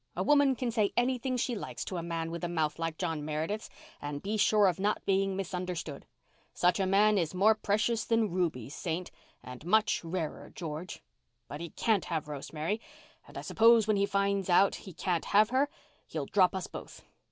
A 0.15 0.23
woman 0.23 0.55
can 0.55 0.71
say 0.71 0.91
anything 0.97 1.37
she 1.37 1.53
likes 1.53 1.85
to 1.85 1.97
a 1.97 2.01
man 2.01 2.31
with 2.31 2.43
a 2.43 2.49
mouth 2.49 2.79
like 2.79 2.97
John 2.97 3.23
Meredith's 3.23 3.69
and 4.01 4.19
be 4.23 4.35
sure 4.35 4.65
of 4.67 4.79
not 4.79 5.05
being 5.05 5.35
misunderstood. 5.35 6.07
Such 6.55 6.79
a 6.79 6.87
man 6.87 7.19
is 7.19 7.35
more 7.35 7.53
precious 7.53 8.03
than 8.03 8.31
rubies, 8.31 8.73
Saint—and 8.73 9.63
much 9.63 10.03
rarer, 10.03 10.49
George. 10.55 11.03
But 11.47 11.61
he 11.61 11.69
can't 11.69 12.05
have 12.05 12.27
Rosemary—and 12.27 13.37
I 13.37 13.41
suppose 13.41 13.85
when 13.85 13.97
he 13.97 14.07
finds 14.07 14.49
out 14.49 14.73
he 14.73 14.93
can't 14.93 15.25
have 15.25 15.51
her 15.51 15.69
he'll 16.07 16.25
drop 16.25 16.55
us 16.55 16.65
both. 16.65 17.03